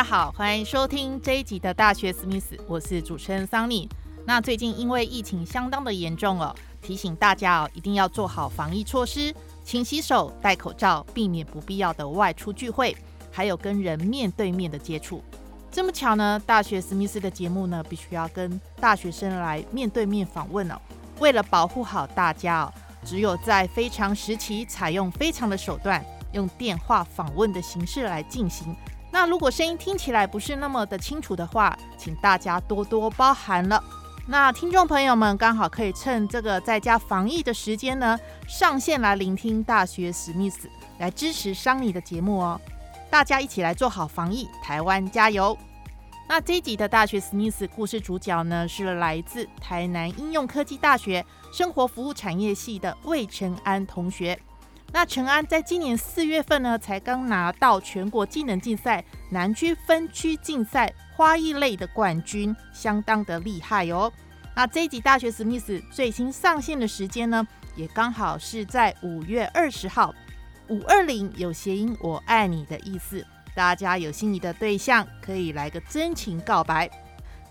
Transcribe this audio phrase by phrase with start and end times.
[0.00, 3.86] 大家好，欢迎收听这一集的大学史密斯，我是主持人桑尼。
[4.24, 9.30] 那最近因为疫情相当的严重哦，提醒大家哦，一定要做好防疫措施，
[9.62, 12.96] 勤洗手、戴口罩，避免不必要的外出聚会，
[13.30, 15.22] 还有跟人面对面的接触。
[15.70, 20.80] 这么巧呢，大学史密斯的节目呢，必须要跟大学生来面对面访问哦。
[21.18, 22.72] 为了保护好大家哦，
[23.04, 28.74] 只有在非常时期采用非常的手段，用电话访问的形式来进行。
[29.10, 33.82] 那如果声音听起来不是那么的清楚的话，请大家多多包涵了。
[34.26, 38.16] 那听众朋友们刚好可以趁这个在家防疫的时间呢，
[38.46, 42.60] 上线来聆听大学史密斯，来支持桑尼的节目哦。
[43.10, 45.58] 大家一起来做好防疫，台湾加油！
[46.28, 54.38] 那这一集的大学史密斯故事主角呢，是来自台南应用科技大学生活服务产业系的魏成安同学。
[54.92, 64.12] 那陈安在今年四月份呢，才刚拿到全国技能竞赛南区分区竞赛花艺类的冠军，相当的厉害哦。
[64.54, 67.46] 那这一集大学史密斯最新上线的时间呢，
[67.76, 70.12] 也刚好是在五月二十号，
[70.68, 73.24] 五二零有谐音“我爱你”的意思。
[73.54, 76.90] 大家有心仪的对象，可以来个真情告白。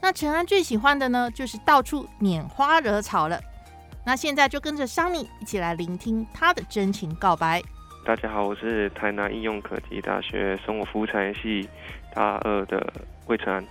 [0.02, 3.40] 那陈安最喜欢的呢，就是到处拈花惹草了。
[4.10, 7.62] 那现在就跟着桑尼一起来聆听他的真情告白。
[8.04, 11.70] 大家好，我是台南应用科技大学生活服务产业系
[12.16, 12.92] 大二的
[13.28, 13.64] 魏成安。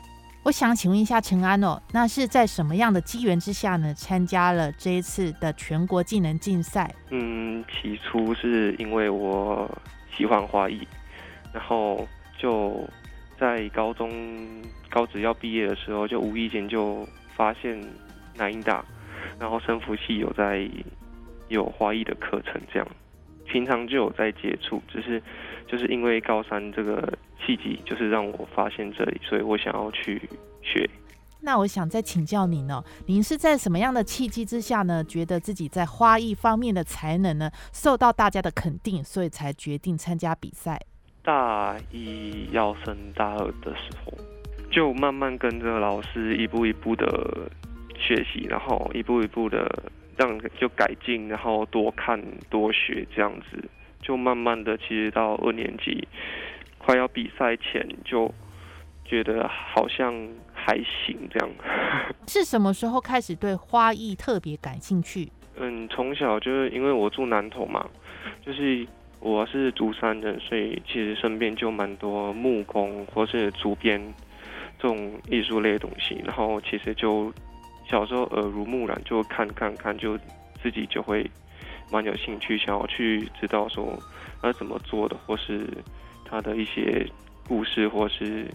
[0.45, 6.95] 我想请问一下陈安哦，那是在什么样的机缘之下呢，参加了这一次的全国技能竞赛？
[7.11, 9.69] 嗯，起初是因为我
[10.17, 10.87] 喜欢花艺，
[11.53, 12.07] 然后
[12.39, 12.89] 就
[13.41, 14.09] 在高中
[14.89, 17.05] 高职要毕业的时候，就无意间就
[17.35, 17.85] 发现
[18.37, 18.85] 南音大。
[19.39, 20.69] 然后生服系有在
[21.49, 22.89] 有花艺的课程，这样
[23.47, 25.23] 平常就有在接触，只是
[25.67, 30.21] 就是因为高三这个契机，就是让我发现这里，所以我想要去
[30.61, 30.89] 学。
[31.41, 35.05] 那我想再请教您哦，您是在什么样的契机之下呢？
[35.05, 40.79] 觉得自己在花艺方面的才能呢受到大家的肯定，所以才决定参加比赛？
[41.23, 44.13] 大一要升大二的时候，
[44.71, 47.49] 就慢慢跟着老师一步一步的。
[47.99, 53.63] 学习，然后一步一步的让就改进，然后多看多学这样子，
[54.01, 56.07] 就慢慢的，其实到二年级
[56.79, 58.33] 快要比赛前，就
[59.05, 60.13] 觉得好像
[60.53, 61.49] 还行这样。
[62.27, 65.31] 是什么时候开始对花艺特别感兴趣？
[65.57, 67.89] 嗯，从小就是因为我住南投嘛，
[68.45, 68.87] 就是
[69.21, 74.01] 我是竹山人，所以其实身边就蛮多木工或是竹编
[74.79, 77.33] 这种艺术类的东西，然后其实就。
[77.91, 80.19] 小时候耳濡目染，就看看看，就
[80.63, 81.29] 自己就会
[81.91, 83.99] 蛮有兴趣，想要去知道说
[84.43, 85.67] 他怎么做的，或是
[86.25, 87.11] 他的一些
[87.47, 88.47] 故事或是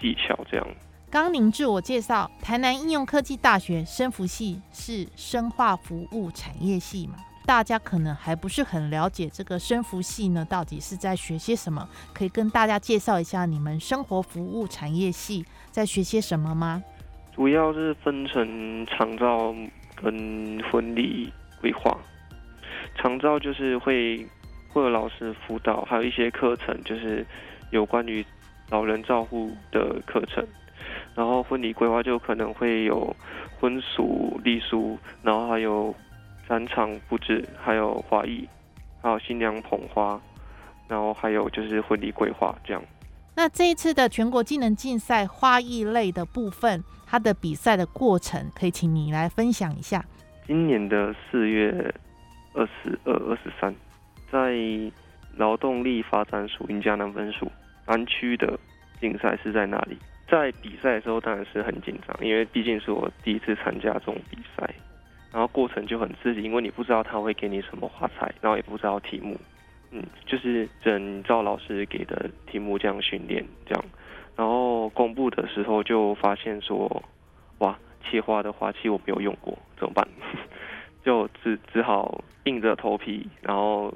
[0.00, 0.66] 技巧这样。
[1.10, 7.14] 刚您自我介绍，台南应用科技大学生服系是生化服务产业系嘛？
[7.46, 11.88] 大家可能还不是很了解这个生服系呢，到底是在学些什么？
[12.12, 16.82] 可以跟大家介绍一下你们生活服务产业系在学些什么吗？
[17.34, 19.52] 主要是分成长照
[19.96, 21.98] 跟婚礼规划。
[22.94, 24.24] 长照就是会
[24.68, 27.26] 会有老师辅导，还有一些课程，就是
[27.70, 28.24] 有关于
[28.70, 30.46] 老人照护的课程。
[31.16, 33.14] 然后婚礼规划就可能会有
[33.58, 35.92] 婚俗礼俗，然后还有
[36.48, 38.48] 展场布置，还有花艺，
[39.02, 40.20] 还有新娘捧花，
[40.86, 42.82] 然后还有就是婚礼规划这样。
[43.36, 46.82] 那这一次的全国技能竞赛花艺类的部分。
[47.06, 50.04] 它的比赛的过程，可以请你来分享一下。
[50.48, 51.94] 今年的四月
[52.52, 53.72] 二十二、二十三，
[54.32, 54.58] 在
[55.36, 57.48] 劳动力发展署云嘉南分署
[57.86, 58.58] 南区的
[59.00, 59.96] 竞赛是在哪里？
[60.28, 64.74] 在比赛的时候当然是很紧张，因为毕竟是我第一次参加这种比赛，
[65.30, 69.38] 然后过程就很刺激，因为你不知道他会给你什么花材，然后也不知道题目，
[69.94, 73.84] 嗯，就是整照老师给的题目这样训练这样。
[74.36, 77.02] 然后公布的时候就发现说，
[77.58, 80.06] 哇，切花的花器我没有用过，怎么办？
[81.04, 83.94] 就只只好硬着头皮，然后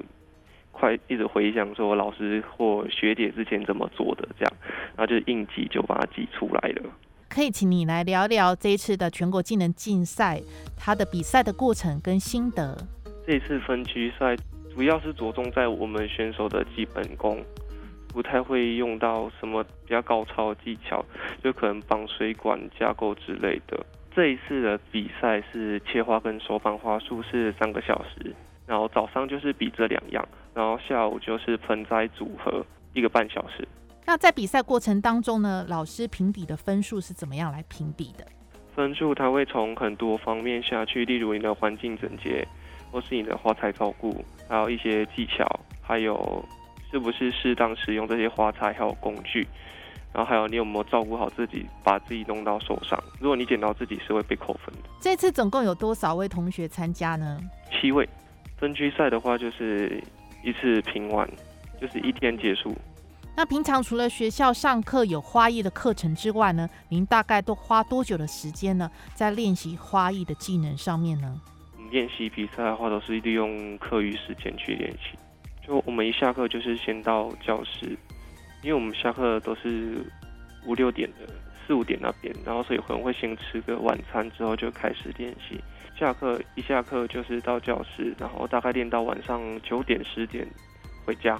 [0.70, 4.52] 快一直回想说老师或学姐之前怎么做的，这样，
[4.96, 6.82] 然后就硬挤就把它挤出来了。
[7.28, 10.40] 可以请你来聊聊这一次的全国技能竞赛，
[10.76, 12.76] 它的比赛的过程跟心得。
[13.26, 14.36] 这一次分区赛
[14.78, 17.44] 主要是着重在我们选手的基本功，
[18.06, 21.04] 不太会用到什么比较高超的技巧，
[21.42, 23.84] 就可能绑水管架构之类的。
[24.14, 28.32] 这一次的比赛是切花跟手绑花束是三个小时，
[28.68, 33.66] 然后早上就是比这两样，然后下午就是盆栽组合一个半小时。
[34.06, 38.24] 那在比赛过程当中呢，老师评比的分数是怎么样来评比的？
[38.76, 42.46] 分数它会从很多方面下去，例如你的环境整洁，
[42.90, 45.44] 或是你的花材照顾，还有一些技巧，
[45.80, 46.44] 还有
[46.90, 49.46] 是不是适当使用这些花材还有工具，
[50.12, 52.98] 然后还有你有没有照顾好自己，把自己弄到受伤。
[53.20, 54.88] 如果你捡到自己是会被扣分的。
[55.00, 57.38] 这次总共有多少位同学参加呢？
[57.70, 58.08] 七位。
[58.58, 60.02] 分区赛的话就是
[60.42, 61.30] 一次评完，
[61.80, 62.74] 就是一天结束。
[63.36, 71.40] 那平常除了学校上课有花艺的课程之外呢，您大概都花多久的时间呢，在练习花艺的技能上面呢？
[71.90, 75.18] 练习比赛的话，都是利用课余时间去练习。
[75.66, 77.96] 就我们一下课就是先到教室，
[78.62, 79.98] 因为我们下课都是
[80.64, 81.32] 五六点的，
[81.66, 85.60] 四五点那边，然后所以可能会先吃个晚餐之后就开始练习。
[85.98, 90.46] 下课一下课就是到教室，然后大概练到晚上九点十点
[91.04, 91.38] 回家。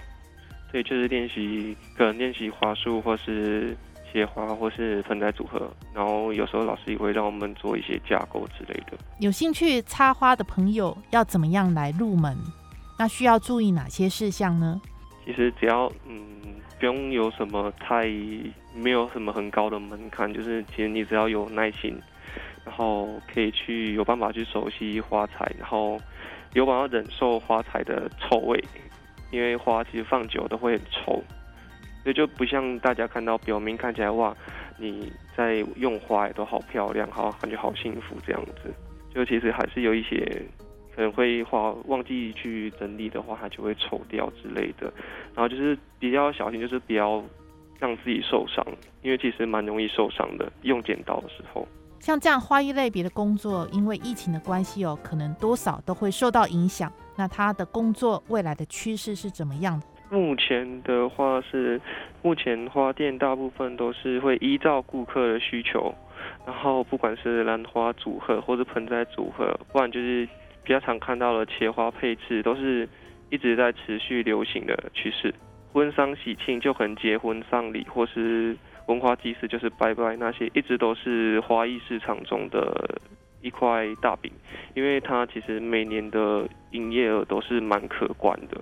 [0.71, 3.75] 对，就是练习，可能练习花束，或是
[4.13, 5.71] 切花，或是盆栽组合。
[5.95, 8.99] 然后有时候老师也会让我们做一些架构之类的。
[9.19, 12.37] 有兴趣插花的朋友要怎么样来入门？
[12.99, 14.81] 那需要注意哪些事项呢？
[15.25, 16.21] 其实只要嗯，
[16.79, 18.07] 不用有什么太
[18.75, 21.97] 没有什么很高的门槛，就是其实你只要有耐心，
[22.65, 25.99] 然后可以去有办法去熟悉花材，然后
[26.55, 28.63] 有办法忍受花材的臭味。
[29.31, 31.23] 因为花其实放久都会很臭，
[32.09, 34.35] 所以就不像大家看到表面看起来哇，
[34.79, 38.73] 你在用花也都好漂亮，好感觉好幸福这样子。
[39.15, 40.43] 就其实还是有一些
[40.97, 44.91] 可能会花忘记去整理的话，它就会丑掉之类的。
[45.35, 47.23] 然后就是比较小心，就是不要
[47.79, 48.65] 让自己受伤，
[49.03, 51.69] 因为其实蛮容易受伤的，用剪刀的时候。
[52.01, 56.91] 像这样花艺类别的工作，因为疫情的关系哦，可能多少都会受到影响。
[57.17, 59.87] 那他的工作未来的趋势是怎么样的？
[60.11, 61.81] 目前的话是，
[62.23, 65.95] 目前花店大部分都是会依照顾客的需求，
[66.47, 70.29] 然后不管是兰花组合或者盆栽组合，不然就是
[70.63, 72.89] 比较常看到的切花配置，都是
[73.31, 75.35] 一直在持续流行的趋势。
[75.73, 78.57] 婚丧喜庆就很结婚丧礼或是。
[78.89, 82.99] 文化祭祀就是拜拜那些，一直都是花艺市场中的
[83.43, 84.33] 一块大饼，
[84.75, 88.59] 因为它其实每年的营业额都是蛮可观的。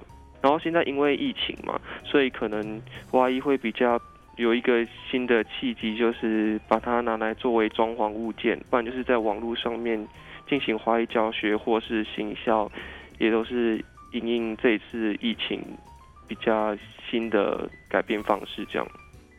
[0.47, 4.01] 然后现在因为疫情嘛，所以可能花艺会比较
[4.37, 10.07] 有一个新的契机，就是把它拿来作为装潢物件，不然就是在网络上面
[10.49, 12.71] 进行花艺教学或是行销，
[13.19, 15.61] 也都是因应这次疫情
[16.29, 16.79] 比较
[17.11, 18.87] 新的改变方式这样。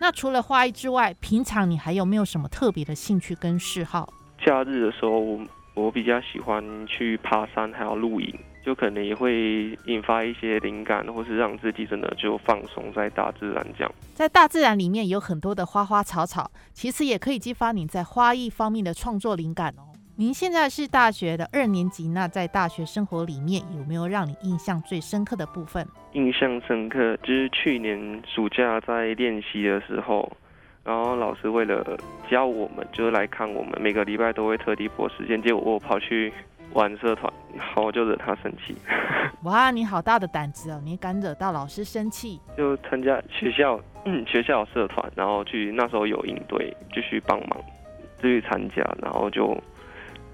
[0.01, 4.11] 那除了花艺之外，平常你还有没有什么特别的兴趣跟嗜好？
[4.45, 5.39] 假日的时候，我
[5.73, 8.37] 我比较喜欢去爬山，还有露营，
[8.67, 13.89] 就可能也会引发一些灵感，或是让自己真的就放松在大自然这样。
[14.13, 19.95] 在大自然里面有很多的花花草草，其实也可以激发你在花艺方面的创作灵感哦。
[20.17, 25.87] 您现在是大学的二年级，那在大学生活里面有没有让你印象最深刻的部分？
[26.11, 30.29] 印象深刻就是去年暑假在练习的时候，
[30.83, 31.97] 然后老师为了
[32.29, 36.33] 教我们，就是来看我们，每个礼拜都会特地拨时间，结果我跑去
[36.73, 38.75] 玩社团，然后就惹他生气。
[39.43, 40.81] 哇，你好大的胆子哦！
[40.83, 42.39] 你敢惹到老师生气？
[42.57, 47.59] 就参加学校嗯学校社团，然后去那时候有应对，继续帮忙，
[48.17, 49.57] 继续参加，然后就。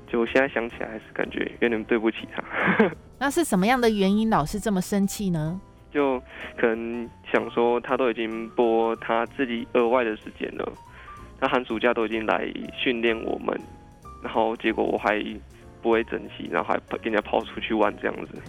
[0.06, 2.44] 就现在想起来，还是感觉有点对不起他。
[3.18, 5.60] 那是什么样的原因，老师这么生气呢？
[5.92, 6.22] 就
[6.56, 10.72] 可能想说，他都已经播他自己额外的时间了，
[11.42, 12.48] 他寒暑假都已经来
[12.78, 13.60] 训练我们，
[14.22, 15.16] 然后结果我还
[15.84, 18.42] 不会珍惜，然后还给人家抛出去玩这样子。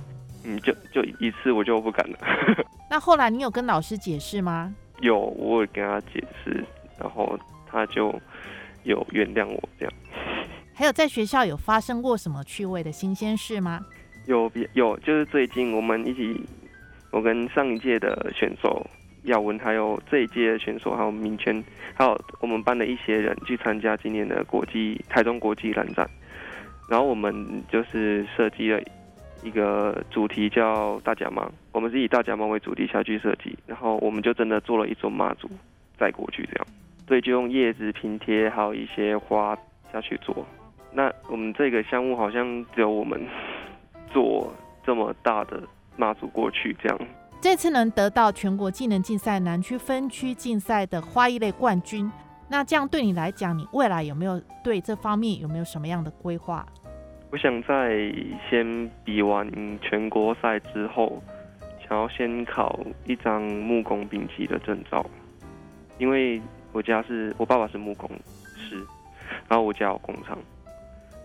[0.47, 2.19] 嗯，就就一次我就不敢了。
[2.89, 4.73] 那后来你有跟老师解释吗？
[5.01, 6.65] 有，我有跟他解释，
[6.99, 7.37] 然后
[7.67, 8.15] 他就
[8.85, 9.93] 有原谅我这样。
[10.73, 13.81] 还有在学校有发生过什么趣味的新鲜事吗？
[14.27, 16.41] 有，有，就是最近我们一起，
[17.11, 18.87] 我跟上一届的选手
[19.23, 21.63] 耀文，还有这一届的选手，还有明圈，
[21.95, 26.09] 还有我们班的一些人去参加今年的国际台中国际蓝展。
[26.89, 28.81] 然后我们就是设计了
[29.43, 35.49] 一个主题叫大甲妈，我们是以大甲妈为主题下去设计，然后我们就真的做了一尊妈祖
[35.99, 36.67] 载过去这样，
[37.07, 39.57] 对，就用叶子拼贴，还有一些花
[39.93, 40.47] 下去做。
[40.93, 43.21] 那我们这个项目好像只有我们
[44.13, 44.53] 做
[44.85, 45.63] 这么大的
[45.97, 46.99] 妈祖过去这样。
[47.41, 52.11] 这次能得到全国技能竞赛南区分区竞赛的花艺类冠军，
[52.49, 56.67] 那这样对你来讲，你未来有没有对这方面有没有什么样的规划？
[57.31, 58.13] 我想在
[58.49, 59.49] 先比完
[59.81, 61.23] 全国赛之后，
[61.89, 65.05] 想要先考一张木工丙级的证照，
[65.99, 66.41] 因为
[66.73, 68.09] 我家是我爸爸是木工
[68.57, 68.77] 师，
[69.49, 70.39] 然后我家有工厂，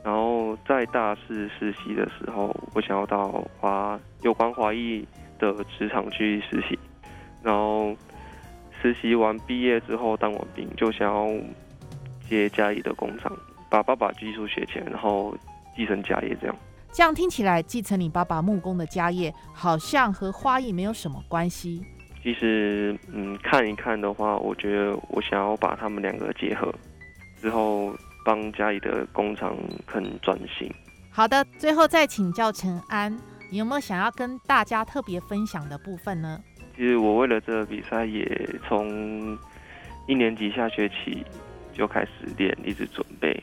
[0.03, 5.07] 然后在大四实习的时候，我想要到华有关华裔。
[5.39, 6.77] 的职场去实习，
[7.41, 7.68] 然后
[8.81, 11.27] 实习完毕业之后当完兵，就想要
[12.27, 13.31] 接家里的工厂，
[13.69, 15.35] 把爸爸技术学起来，然后
[15.75, 16.55] 继承家业这样。
[16.91, 21.85] 这样听起来，继承你爸爸木工的家业，好像和花艺没有什么关系。
[22.23, 26.73] 其实，嗯，看一看的话，我觉得我想要把他们两个结合，
[27.39, 27.95] 之后
[28.25, 29.55] 帮家里的工厂
[29.85, 30.69] 肯转型。
[31.11, 33.15] 好的，最后再请教陈安。
[33.51, 36.39] 你有没有想要跟大家特别分享的部分呢？
[36.79, 38.23] 其实我为了这个比赛，也
[38.65, 39.37] 从
[40.07, 41.21] 一年级下学期
[41.73, 43.37] 就开始练，一直准备。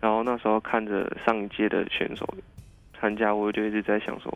[0.00, 2.24] 然后那时候看着上一届的选手
[2.96, 4.32] 参加，我就一直在想说，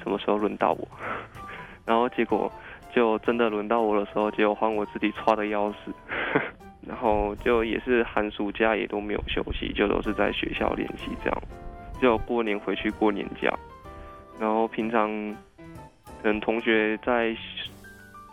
[0.00, 0.88] 什么时候轮到我？
[1.84, 2.48] 然后结果
[2.94, 5.92] 就真的轮到我的时候，结果换我自己差的要死。
[6.86, 11.42] 然后就也是寒暑假也都没有休息，就都是在学校练习这样，
[11.98, 13.52] 只有过年回去过年假。
[14.38, 15.10] 然后平常
[16.22, 17.36] 可能同学在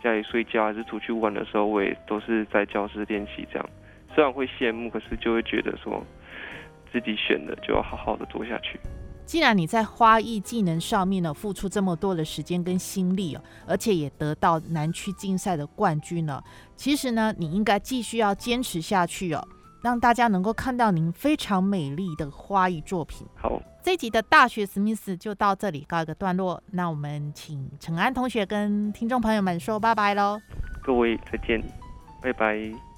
[0.04, 3.70] 家里睡觉还是出去玩的时候，我也都是在教室练习这样。
[4.14, 6.04] 虽然会羡慕，可是就会觉得说
[6.92, 8.80] 自己选的就要好好的做下去。
[9.26, 16.44] 既然你在花艺技能上面呢付出这么多的时间跟心力哦，而且也得到南区竞赛的冠军了，
[16.76, 19.48] 其实呢你应该继续要坚持下去哦。
[19.82, 23.26] 让大家能够看到您非常美丽的花艺作品。
[23.36, 26.62] 好，这一集的大学史密斯就到这里告一个段落。
[26.72, 30.40] 那我们请陈安同学跟听众朋友们说拜拜喽。
[30.84, 31.62] 各位再见，
[32.22, 32.58] 拜拜。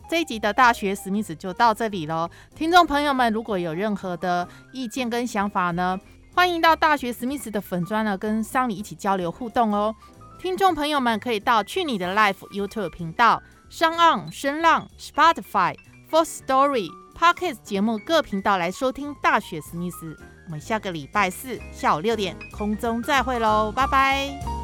[0.09, 2.29] 这一集的大学史密斯就到这里喽。
[2.55, 5.97] 听众朋友们，如果有任何的意见跟想法呢，
[6.35, 9.95] 欢迎到大学史密斯的粉砖呢跟桑尼一起交流互动哦。
[10.39, 15.75] 听众朋友们可以到去你的 Life YouTube 频道、商岸声浪、Spotify。
[16.11, 20.13] For Story Podcast 节目各频道来收听大雪史密斯，
[20.45, 24.60] 我们下个礼拜四下午六点空中再会喽，拜拜。